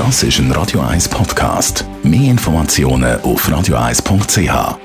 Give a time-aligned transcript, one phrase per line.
[0.00, 1.84] Das ist ein Radio 1 Podcast.
[2.02, 4.78] Mehr Informationen auf radio1.ch.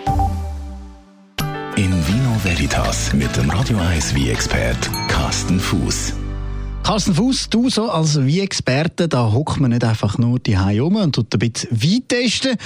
[1.77, 6.15] In Vino Veritas mit dem Radio 1 wie expert Carsten Fuß.
[6.83, 11.15] Carsten Fuß, du so als Wie-Experte, da hockt man nicht einfach nur die um und
[11.15, 12.57] tut ein bisschen Wein testen.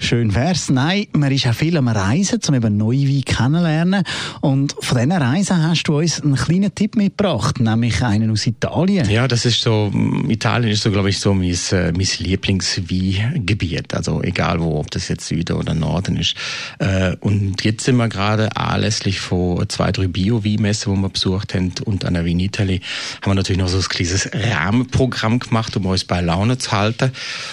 [0.00, 0.70] Schön wär's.
[0.70, 4.04] Nein, man ist auch viel am Reisen, um eben neue Weine kennenzulernen.
[4.40, 9.10] Und von diesen Reisen hast du uns einen kleinen Tipp mitgebracht, nämlich einen aus Italien.
[9.10, 9.92] Ja, das ist so,
[10.28, 13.92] Italien ist so, glaube ich, so mein, äh, mein Lieblingsweingebiet.
[13.92, 16.36] Also egal wo, ob das jetzt Süden oder Norden ist.
[16.78, 21.72] Äh, und jetzt sind wir gerade anlässlich von zwei, drei Bio-Weinmessen, wo wir besucht haben,
[21.84, 22.82] und an der Vinitali,
[23.22, 27.10] haben wir natürlich noch so ein kleines Rahmenprogramm gemacht, um uns bei Laune zu halten.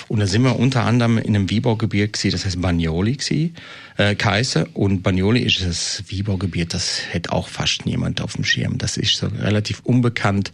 [0.09, 3.55] Und da sind wir unter anderem in einem Weinbaugebiet gewesen, das heißt Bagnoli gewesen,
[3.97, 4.67] äh, Kaiser.
[4.73, 8.77] Und Bagnoli ist das Weinbaugebiet, das hätte auch fast niemand auf dem Schirm.
[8.77, 10.51] Das ist so relativ unbekannt.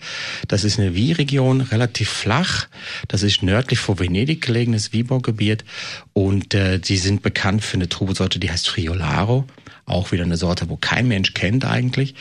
[0.47, 2.67] Das ist eine Weinregion, relativ flach.
[3.07, 5.65] Das ist nördlich vor Venedig gelegenes Weinbaugebiet.
[6.13, 9.45] Und äh, sind bekannt für eine Trubesorte, die heißt Friolaro.
[9.85, 12.15] Auch wieder eine Sorte, wo kein Mensch kennt eigentlich.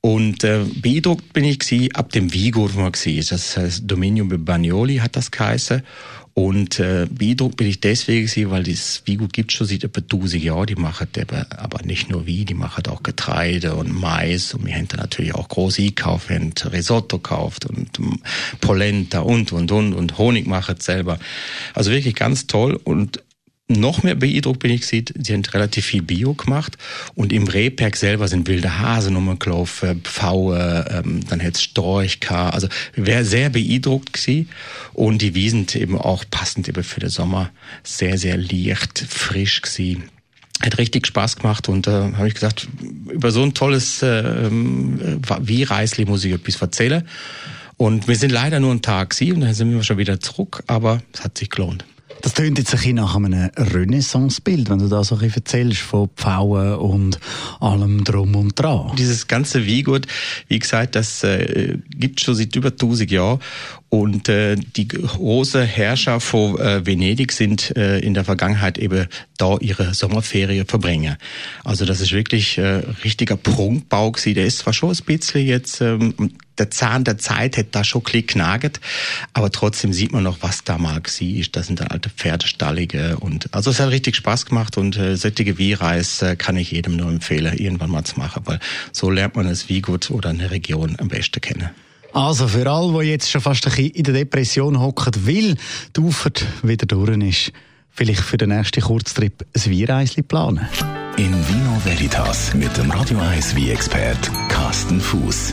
[0.00, 3.24] Und äh, beeindruckt bin ich gewesen, ab dem Vigo, wo man war.
[3.30, 5.82] Das heißt, Dominium Bagnoli hat das geheißen.
[6.38, 10.40] Und äh, beeindruckt bin ich deswegen gewesen, weil das Vigo gibt schon seit etwa 1000
[10.40, 10.66] Jahren.
[10.66, 14.54] Die machen eben, aber nicht nur Wein, die machen auch Getreide und Mais.
[14.54, 17.90] Und wir haben da natürlich auch groß einkauft, wir Risotto gekauft und
[18.60, 21.18] Polenta und, und, und, und Honig machen selber.
[21.74, 22.78] Also wirklich ganz toll.
[22.84, 23.20] Und
[23.68, 26.78] noch mehr beeindruckt bin ich gesehen, sie haben relativ viel Bio gemacht
[27.14, 32.18] und im Rehberg selber sind wilde Hasen rumgelaufen, Pfaue, ähm, dann es Storch.
[32.30, 34.48] Also wäre sehr beeindruckt gewesen.
[34.94, 37.50] Und die Wiesen eben auch passend eben für den Sommer
[37.84, 40.04] sehr, sehr leicht, frisch gewesen.
[40.62, 42.68] Hat richtig Spaß gemacht und äh, habe ich gesagt,
[43.12, 47.06] über so ein tolles äh, wie Reisli muss ich etwas erzählen.
[47.76, 50.64] Und wir sind leider nur einen Tag sie und dann sind wir schon wieder zurück,
[50.66, 51.84] aber es hat sich gelohnt.
[52.22, 55.80] Das tönt jetzt ein bisschen nach einem Renaissance-Bild, wenn du da so ein bisschen erzählst
[55.80, 57.20] von Pfauen und
[57.60, 58.92] allem drum und dran.
[58.96, 60.06] Dieses ganze Wiegut,
[60.48, 63.40] wie gesagt, das äh, gibt schon seit über 1000 Jahren
[63.88, 69.06] und äh, die große Herrscher von äh, Venedig sind äh, in der Vergangenheit eben
[69.38, 71.16] da ihre Sommerferien verbringen.
[71.64, 74.34] Also das ist wirklich äh, richtiger Prunkbau gewesen.
[74.34, 76.14] Der ist zwar schon ein bisschen jetzt ähm,
[76.58, 78.80] der Zahn der Zeit hätte da schon ein knagert,
[79.32, 81.02] aber trotzdem sieht man noch, was da mal war.
[81.52, 85.58] Das sind dann alte Pferdestallige und also es hat richtig Spaß gemacht und äh, sättige
[85.58, 88.58] Wiereis äh, kann ich jedem nur empfehlen, irgendwann mal zu machen, weil
[88.92, 91.70] so lernt man es wie gut oder eine Region am besten kennen.
[92.12, 95.56] Also für alle, die jetzt schon fast ein bisschen in der Depression hocken, will
[95.94, 97.52] die Ufert wieder durch ist,
[97.90, 100.66] vielleicht für den nächsten Kurztrip ein Wiereisli planen.
[101.16, 105.52] In Vino Veritas mit dem Radio 1 wie expert Carsten Fuß.